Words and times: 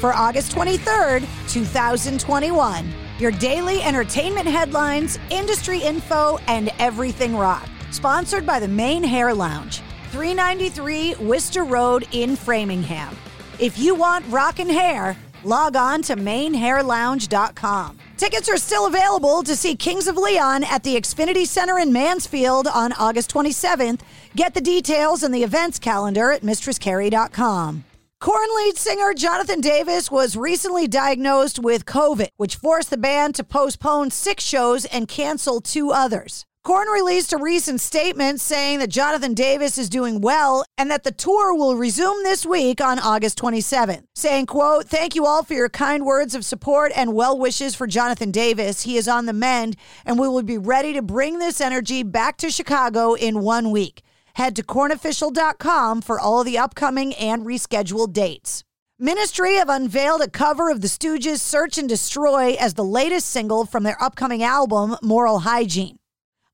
for 0.00 0.14
August 0.14 0.52
23rd, 0.52 1.20
2021. 1.48 2.92
Your 3.18 3.30
daily 3.32 3.82
entertainment 3.82 4.46
headlines, 4.46 5.18
industry 5.28 5.78
info, 5.78 6.38
and 6.46 6.70
everything 6.78 7.36
rock. 7.36 7.68
Sponsored 7.90 8.46
by 8.46 8.58
the 8.58 8.68
Maine 8.68 9.04
Hair 9.04 9.34
Lounge, 9.34 9.82
393 10.10 11.16
Worcester 11.16 11.64
Road 11.64 12.08
in 12.12 12.34
Framingham. 12.34 13.14
If 13.58 13.78
you 13.78 13.94
want 13.94 14.24
rockin' 14.28 14.70
hair, 14.70 15.16
log 15.44 15.76
on 15.76 16.00
to 16.02 16.16
mainhairlounge.com. 16.16 17.98
Tickets 18.16 18.48
are 18.48 18.56
still 18.56 18.86
available 18.86 19.42
to 19.42 19.54
see 19.54 19.76
Kings 19.76 20.06
of 20.06 20.16
Leon 20.16 20.64
at 20.64 20.82
the 20.82 20.96
Xfinity 20.96 21.46
Center 21.46 21.78
in 21.78 21.92
Mansfield 21.92 22.66
on 22.68 22.92
August 22.94 23.32
27th. 23.32 24.00
Get 24.34 24.54
the 24.54 24.60
details 24.60 25.22
in 25.22 25.32
the 25.32 25.42
events 25.42 25.78
calendar 25.78 26.32
at 26.32 26.42
mistresscarrie.com. 26.42 27.84
Korn 28.20 28.48
lead 28.54 28.76
singer 28.76 29.14
Jonathan 29.14 29.62
Davis 29.62 30.10
was 30.10 30.36
recently 30.36 30.86
diagnosed 30.86 31.58
with 31.58 31.86
COVID, 31.86 32.28
which 32.36 32.56
forced 32.56 32.90
the 32.90 32.98
band 32.98 33.34
to 33.36 33.42
postpone 33.42 34.10
six 34.10 34.44
shows 34.44 34.84
and 34.84 35.08
cancel 35.08 35.62
two 35.62 35.90
others. 35.90 36.44
Korn 36.62 36.88
released 36.88 37.32
a 37.32 37.38
recent 37.38 37.80
statement 37.80 38.42
saying 38.42 38.80
that 38.80 38.90
Jonathan 38.90 39.32
Davis 39.32 39.78
is 39.78 39.88
doing 39.88 40.20
well 40.20 40.66
and 40.76 40.90
that 40.90 41.04
the 41.04 41.12
tour 41.12 41.54
will 41.54 41.76
resume 41.76 42.22
this 42.22 42.44
week 42.44 42.82
on 42.82 42.98
August 42.98 43.38
27th. 43.38 44.04
Saying, 44.14 44.44
quote, 44.44 44.86
thank 44.86 45.14
you 45.14 45.24
all 45.24 45.42
for 45.42 45.54
your 45.54 45.70
kind 45.70 46.04
words 46.04 46.34
of 46.34 46.44
support 46.44 46.92
and 46.94 47.14
well 47.14 47.38
wishes 47.38 47.74
for 47.74 47.86
Jonathan 47.86 48.30
Davis. 48.30 48.82
He 48.82 48.98
is 48.98 49.08
on 49.08 49.24
the 49.24 49.32
mend 49.32 49.76
and 50.04 50.18
we 50.18 50.28
will 50.28 50.42
be 50.42 50.58
ready 50.58 50.92
to 50.92 51.00
bring 51.00 51.38
this 51.38 51.58
energy 51.58 52.02
back 52.02 52.36
to 52.36 52.50
Chicago 52.50 53.14
in 53.14 53.40
one 53.40 53.70
week. 53.70 54.02
Head 54.40 54.56
to 54.56 54.62
kornofficial.com 54.62 56.00
for 56.00 56.18
all 56.18 56.44
the 56.44 56.56
upcoming 56.56 57.14
and 57.16 57.44
rescheduled 57.44 58.14
dates. 58.14 58.64
Ministry 58.98 59.56
have 59.56 59.68
unveiled 59.68 60.22
a 60.22 60.30
cover 60.30 60.70
of 60.70 60.80
the 60.80 60.88
Stooges' 60.88 61.40
Search 61.40 61.76
and 61.76 61.86
Destroy 61.86 62.54
as 62.54 62.72
the 62.72 62.82
latest 62.82 63.26
single 63.26 63.66
from 63.66 63.82
their 63.82 64.02
upcoming 64.02 64.42
album, 64.42 64.96
Moral 65.02 65.40
Hygiene. 65.40 65.98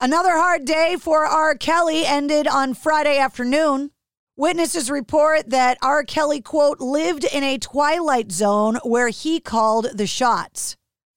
Another 0.01 0.33
hard 0.33 0.65
day 0.65 0.97
for 0.99 1.27
R. 1.27 1.55
Kelly 1.55 2.05
ended 2.05 2.49
on 2.49 2.75
Friday 2.75 3.19
afternoon. 3.19 3.93
Witnesses 4.37 4.91
report 4.91 5.51
that 5.51 5.79
R. 5.81 6.03
Kelly, 6.03 6.41
quote, 6.41 6.81
lived 6.81 7.25
in 7.33 7.45
a 7.45 7.57
twilight 7.57 8.33
zone 8.33 8.81
where 8.83 9.11
he 9.11 9.39
called 9.39 9.97
the 9.97 10.09
shots, 10.09 10.77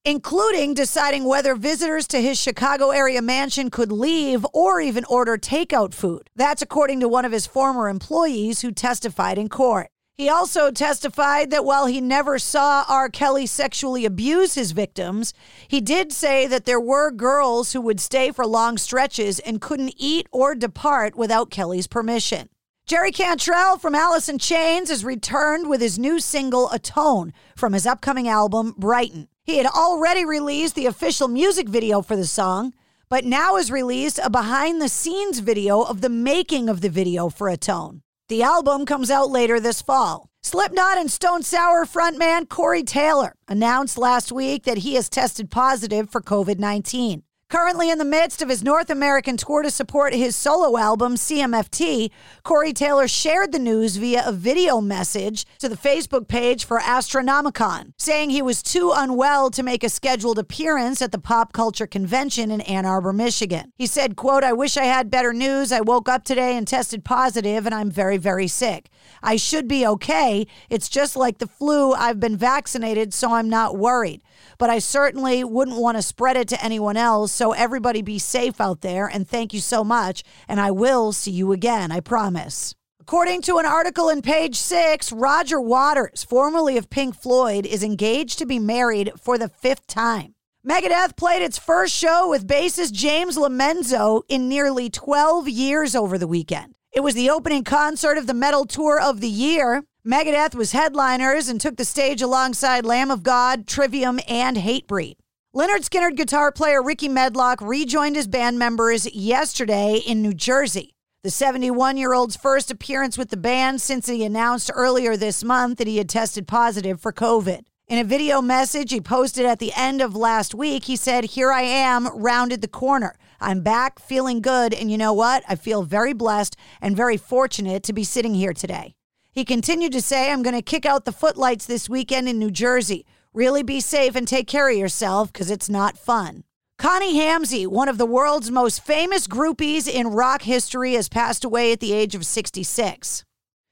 including 0.10 0.74
deciding 0.74 1.24
whether 1.24 1.54
visitors 1.54 2.08
to 2.08 2.20
his 2.20 2.36
Chicago 2.36 2.90
area 2.90 3.22
mansion 3.22 3.70
could 3.70 3.92
leave 3.92 4.44
or 4.54 4.82
even 4.82 5.06
order 5.06 5.38
takeout 5.38 5.94
food. 5.94 6.28
That's 6.36 6.64
according 6.64 7.00
to 7.02 7.08
one 7.08 7.26
of 7.26 7.32
his 7.32 7.46
former 7.46 7.88
employees 7.88 8.62
who 8.62 8.72
testified 8.72 9.38
in 9.38 9.50
court. 9.50 9.90
He 10.16 10.28
also 10.28 10.72
testified 10.72 11.52
that 11.52 11.64
while 11.64 11.86
he 11.86 12.02
never 12.02 12.40
saw 12.40 12.86
R. 12.90 13.08
Kelly 13.10 13.46
sexually 13.46 14.04
abuse 14.04 14.56
his 14.56 14.72
victims, 14.72 15.32
he 15.68 15.80
did 15.80 16.12
say 16.12 16.48
that 16.48 16.66
there 16.66 16.82
were 16.82 17.12
girls 17.12 17.74
who 17.74 17.82
would 17.82 18.00
stay 18.00 18.32
for 18.32 18.48
long 18.48 18.80
stretches 18.80 19.38
and 19.38 19.62
couldn't 19.62 19.94
eat 19.96 20.26
or 20.32 20.56
depart 20.56 21.16
without 21.16 21.52
Kelly's 21.52 21.88
permission. 21.88 22.50
Jerry 22.88 23.12
Cantrell 23.12 23.78
from 23.78 23.94
Alice 23.94 24.28
in 24.28 24.40
Chains 24.40 24.90
has 24.90 25.06
returned 25.06 25.70
with 25.70 25.80
his 25.80 26.00
new 26.00 26.20
single 26.20 26.68
Atone 26.72 27.32
from 27.56 27.74
his 27.74 27.86
upcoming 27.86 28.28
album 28.28 28.74
Brighten. 28.76 29.28
He 29.50 29.58
had 29.58 29.66
already 29.66 30.26
released 30.26 30.76
the 30.76 30.86
official 30.86 31.28
music 31.28 31.68
video 31.68 32.04
for 32.04 32.16
the 32.16 32.28
song, 32.28 32.72
but 33.10 33.26
now 33.26 33.56
has 33.56 33.72
released 33.72 34.20
a 34.24 34.30
behind 34.30 34.80
the 34.80 34.88
scenes 34.88 35.40
video 35.40 35.82
of 35.82 36.02
the 36.02 36.08
making 36.08 36.70
of 36.70 36.82
the 36.82 36.90
video 36.90 37.30
for 37.30 37.50
Atone. 37.50 38.04
The 38.28 38.44
album 38.44 38.86
comes 38.86 39.10
out 39.10 39.32
later 39.32 39.60
this 39.60 39.82
fall. 39.82 40.30
Slipknot 40.44 41.00
and 41.00 41.10
Stone 41.10 41.42
Sour 41.42 41.86
frontman 41.88 42.48
Corey 42.48 42.84
Taylor 42.84 43.34
announced 43.48 43.98
last 43.98 44.32
week 44.32 44.66
that 44.66 44.86
he 44.86 44.94
has 44.94 45.10
tested 45.10 45.50
positive 45.50 46.12
for 46.12 46.22
COVID 46.22 46.60
19. 46.60 47.24
Currently 47.50 47.90
in 47.90 47.98
the 47.98 48.06
midst 48.06 48.44
of 48.44 48.50
his 48.50 48.64
North 48.64 48.92
American 48.92 49.36
tour 49.36 49.64
to 49.64 49.72
support 49.72 50.14
his 50.14 50.36
solo 50.36 50.78
album, 50.78 51.16
CMFT, 51.16 52.12
Corey 52.44 52.74
Taylor 52.74 53.08
shared 53.08 53.52
the 53.52 53.58
news 53.58 53.96
via 53.96 54.22
a 54.24 54.32
video 54.32 54.80
message 54.82 55.48
to 55.58 55.68
the 55.68 55.76
Facebook 55.76 56.28
page 56.28 56.64
for 56.64 56.78
Astronomicon, 56.78 57.94
saying 57.98 58.30
he 58.30 58.44
was 58.44 58.62
too 58.62 58.94
unwell 58.96 59.50
to 59.50 59.64
make 59.64 59.84
a 59.84 59.90
scheduled 59.90 60.38
appearance 60.38 61.02
at 61.02 61.12
the 61.12 61.18
pop 61.18 61.52
culture 61.52 61.88
convention 61.88 62.52
in 62.52 62.62
Ann 62.62 62.86
Arbor, 62.86 63.14
Michigan. 63.14 63.74
He 63.76 63.88
said, 63.88 64.16
quote, 64.16 64.44
I 64.44 64.54
wish 64.54 64.78
I 64.78 64.84
had 64.84 65.10
better 65.10 65.34
news. 65.34 65.72
I 65.72 65.82
woke 65.82 66.08
up 66.08 66.26
today 66.26 66.56
and 66.56 66.68
tested 66.68 67.04
positive 67.04 67.66
and 67.66 67.74
I'm 67.74 67.90
very, 67.90 68.18
very 68.18 68.48
sick. 68.48 68.92
I 69.24 69.38
should 69.38 69.68
be 69.68 69.88
okay. 69.88 70.46
It's 70.70 70.88
just 70.88 71.16
like 71.16 71.40
the 71.40 71.48
flu. 71.48 71.94
I've 71.94 72.20
been 72.20 72.38
vaccinated, 72.38 73.12
so 73.12 73.34
I'm 73.34 73.50
not 73.50 73.76
worried. 73.76 74.22
But 74.60 74.70
I 74.70 74.78
certainly 74.78 75.44
wouldn't 75.44 75.78
want 75.78 75.98
to 75.98 76.04
spread 76.04 76.38
it 76.38 76.48
to 76.50 76.64
anyone 76.64 76.96
else. 76.96 77.39
So 77.40 77.54
everybody 77.54 78.02
be 78.02 78.20
safe 78.20 78.60
out 78.60 78.82
there. 78.82 79.08
And 79.08 79.26
thank 79.26 79.54
you 79.54 79.62
so 79.62 79.82
much. 79.82 80.26
And 80.50 80.60
I 80.60 80.72
will 80.72 81.14
see 81.14 81.32
you 81.32 81.54
again. 81.54 81.90
I 81.90 82.02
promise. 82.02 82.76
According 83.00 83.44
to 83.44 83.60
an 83.60 83.66
article 83.66 84.10
in 84.10 84.22
page 84.22 84.58
six, 84.58 85.14
Roger 85.14 85.62
Waters, 85.62 86.26
formerly 86.26 86.76
of 86.76 86.90
Pink 86.90 87.16
Floyd, 87.16 87.66
is 87.66 87.82
engaged 87.82 88.40
to 88.40 88.46
be 88.46 88.60
married 88.60 89.14
for 89.18 89.38
the 89.38 89.48
fifth 89.48 89.88
time. 89.88 90.36
Megadeth 90.68 91.16
played 91.16 91.42
its 91.42 91.58
first 91.58 91.96
show 91.96 92.30
with 92.30 92.46
bassist 92.46 92.92
James 92.92 93.38
LoMenzo 93.38 94.24
in 94.28 94.50
nearly 94.50 94.90
12 94.90 95.48
years 95.48 95.96
over 95.96 96.18
the 96.18 96.28
weekend. 96.28 96.76
It 96.92 97.00
was 97.00 97.16
the 97.16 97.30
opening 97.30 97.64
concert 97.64 98.18
of 98.18 98.28
the 98.28 98.34
metal 98.34 98.66
tour 98.66 99.00
of 99.00 99.22
the 99.22 99.30
year. 99.30 99.86
Megadeth 100.06 100.56
was 100.56 100.74
headliners 100.74 101.48
and 101.48 101.62
took 101.62 101.78
the 101.78 101.86
stage 101.86 102.22
alongside 102.22 102.84
Lamb 102.84 103.10
of 103.10 103.24
God, 103.24 103.66
Trivium, 103.66 104.20
and 104.28 104.58
Hatebreed. 104.58 105.16
Lynyrd 105.56 105.84
Skynyrd 105.84 106.16
guitar 106.16 106.52
player 106.52 106.80
Rickey 106.80 107.10
Medlocke 107.10 107.68
rejoined 107.68 108.16
his 108.16 108.28
band 108.28 108.60
members 108.60 109.12
yesterday 109.16 110.00
in 110.06 110.22
New 110.22 110.36
Jersey. 110.36 110.94
The 111.24 111.32
71 111.32 111.98
year 111.98 112.14
old's 112.14 112.36
first 112.36 112.70
appearance 112.70 113.18
with 113.18 113.32
the 113.32 113.36
band 113.36 113.82
since 113.82 114.06
he 114.06 114.24
announced 114.24 114.70
earlier 114.72 115.18
this 115.18 115.44
month 115.44 115.80
that 115.80 115.88
he 115.88 115.98
had 115.98 116.08
tested 116.08 116.48
positive 116.48 117.02
for 117.02 117.12
COVID. 117.12 117.62
In 117.88 117.98
a 117.98 118.04
video 118.04 118.44
message 118.44 118.92
he 118.92 119.02
posted 119.02 119.48
at 119.48 119.58
the 119.58 119.74
end 119.76 120.02
of 120.02 120.16
last 120.16 120.54
week, 120.54 120.84
he 120.84 120.96
said, 120.96 121.24
Here 121.26 121.52
I 121.52 121.64
am, 121.64 122.16
rounded 122.16 122.62
the 122.62 122.68
corner. 122.68 123.18
I'm 123.42 123.62
back, 123.62 123.98
feeling 123.98 124.42
good, 124.42 124.72
and 124.72 124.92
you 124.92 125.00
know 125.00 125.14
what? 125.14 125.44
I 125.50 125.56
feel 125.56 125.82
very 125.82 126.14
blessed 126.14 126.58
and 126.80 126.96
very 126.96 127.18
fortunate 127.18 127.82
to 127.86 127.94
be 127.94 128.04
sitting 128.04 128.36
here 128.36 128.54
today. 128.54 128.94
He 129.32 129.46
continued 129.46 129.94
to 129.94 130.02
say, 130.02 130.32
I'm 130.32 130.44
going 130.44 130.56
to 130.56 130.62
kick 130.62 130.86
out 130.86 131.06
the 131.06 131.12
footlights 131.12 131.66
this 131.66 131.90
weekend 131.90 132.30
in 132.30 132.38
New 132.38 132.52
Jersey. 132.52 133.08
Really 133.34 133.62
be 133.62 133.80
safe 133.80 134.16
and 134.16 134.28
take 134.28 134.48
care 134.48 134.70
of 134.70 134.78
yourself 134.78 135.32
because 135.32 135.52
it's 135.52 135.70
not 135.70 135.98
fun. 135.98 136.44
Connie 136.80 137.20
Hamzy, 137.20 137.68
one 137.68 137.88
of 137.88 137.98
the 137.98 138.06
world's 138.06 138.50
most 138.50 138.84
famous 138.84 139.28
groupies 139.28 139.88
in 139.88 140.08
rock 140.08 140.44
history, 140.44 140.94
has 140.94 141.10
passed 141.10 141.44
away 141.44 141.72
at 141.72 141.80
the 141.80 141.94
age 141.94 142.16
of 142.16 142.26
66. 142.26 143.24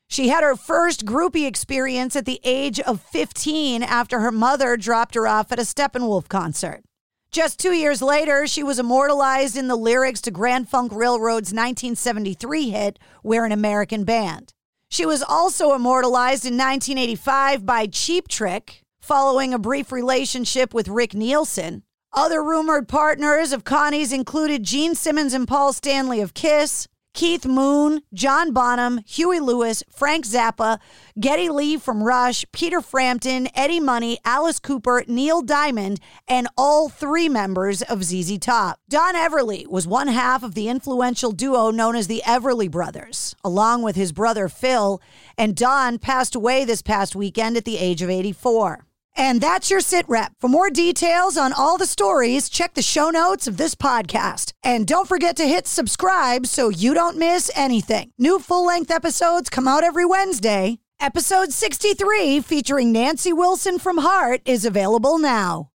She 0.10 0.28
had 0.28 0.44
her 0.44 0.56
first 0.56 1.06
groupie 1.06 1.48
experience 1.48 2.16
at 2.16 2.26
the 2.26 2.40
age 2.44 2.80
of 2.82 3.02
15 3.02 3.82
after 3.82 4.20
her 4.20 4.32
mother 4.32 4.78
dropped 4.78 5.16
her 5.16 5.28
off 5.28 5.52
at 5.52 5.60
a 5.60 5.64
Steppenwolf 5.64 6.28
concert. 6.28 6.84
Just 7.32 7.60
two 7.60 7.74
years 7.74 8.02
later, 8.02 8.46
she 8.46 8.62
was 8.62 8.80
immortalized 8.80 9.58
in 9.58 9.68
the 9.68 9.76
lyrics 9.76 10.22
to 10.22 10.32
Grand 10.32 10.70
Funk 10.70 10.92
Railroad's 10.94 11.52
1973 11.52 12.70
hit, 12.70 13.00
We're 13.24 13.46
an 13.46 13.52
American 13.52 14.04
Band. 14.04 14.54
She 14.90 15.06
was 15.06 15.24
also 15.24 15.74
immortalized 15.74 16.46
in 16.46 16.58
1985 16.58 17.66
by 17.66 17.88
Cheap 17.88 18.28
Trick, 18.28 18.84
following 19.08 19.54
a 19.54 19.60
brief 19.60 19.94
relationship 19.94 20.74
with 20.74 20.90
Rick 20.90 21.14
Nielsen. 21.14 21.84
Other 22.12 22.44
rumored 22.44 22.90
partners 22.90 23.54
of 23.54 23.64
Connie's 23.64 24.12
included 24.12 24.64
Gene 24.64 24.96
Simmons 24.96 25.34
and 25.34 25.48
Paul 25.48 25.72
Stanley 25.72 26.20
of 26.20 26.34
Kiss, 26.34 26.90
Keith 27.14 27.46
Moon, 27.46 28.02
John 28.14 28.52
Bonham, 28.52 29.00
Huey 29.08 29.40
Lewis, 29.40 29.82
Frank 29.90 30.26
Zappa, 30.26 30.80
Geddy 31.18 31.48
Lee 31.48 31.78
from 31.78 32.04
Rush, 32.04 32.44
Peter 32.52 32.82
Frampton, 32.82 33.48
Eddie 33.56 33.80
Money, 33.80 34.20
Alice 34.26 34.60
Cooper, 34.60 35.06
Neil 35.08 35.42
Diamond, 35.42 36.02
and 36.28 36.50
all 36.58 36.90
three 36.90 37.30
members 37.30 37.82
of 37.84 38.04
ZZ 38.04 38.38
Top. 38.40 38.82
Don 38.90 39.16
Everly 39.16 39.66
was 39.68 39.88
one 39.88 40.10
half 40.10 40.44
of 40.44 40.54
the 40.54 40.68
influential 40.68 41.32
duo 41.32 41.72
known 41.72 41.96
as 41.96 42.08
the 42.08 42.24
Everly 42.26 42.70
Brothers, 42.70 43.38
along 43.42 43.84
with 43.84 43.96
his 43.96 44.12
brother 44.12 44.50
Phil, 44.50 45.02
and 45.38 45.56
Don 45.56 45.98
passed 45.98 46.36
away 46.36 46.66
this 46.66 46.82
past 46.82 47.16
weekend 47.16 47.56
at 47.56 47.64
the 47.64 47.78
age 47.78 48.02
of 48.02 48.10
84. 48.10 48.87
And 49.18 49.42
that's 49.42 49.70
your 49.70 49.82
sit 49.82 50.06
rep. 50.08 50.32
For 50.40 50.48
more 50.48 50.70
details 50.70 51.36
on 51.38 51.52
all 51.52 51.78
the 51.78 51.86
stories, 51.86 52.48
check 52.48 52.76
the 52.76 52.82
show 52.82 53.10
notes 53.10 53.48
of 53.48 53.58
this 53.58 53.76
podcast. 53.76 54.54
And 54.64 54.88
don't 54.88 55.08
forget 55.08 55.36
to 55.38 55.44
hit 55.44 55.68
subscribe 55.68 56.48
so 56.48 56.70
you 56.70 56.94
don't 56.94 57.18
miss 57.18 57.52
anything. 57.56 58.12
New 58.18 58.40
full 58.40 58.66
length 58.66 58.92
episodes 58.92 59.50
come 59.50 59.68
out 59.68 59.84
every 59.84 60.06
Wednesday. 60.06 60.78
Episode 61.00 61.52
63, 61.52 62.40
featuring 62.42 62.92
Nancy 62.92 63.34
Wilson 63.34 63.78
from 63.80 64.00
Heart, 64.00 64.42
is 64.46 64.66
available 64.66 65.20
now. 65.20 65.70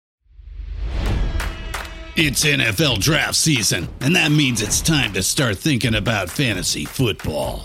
It's 2.16 2.44
NFL 2.44 2.98
draft 2.98 3.36
season, 3.36 3.88
and 4.00 4.16
that 4.16 4.30
means 4.30 4.60
it's 4.60 4.80
time 4.82 5.12
to 5.14 5.22
start 5.22 5.56
thinking 5.56 5.94
about 5.94 6.28
fantasy 6.28 6.84
football. 6.84 7.64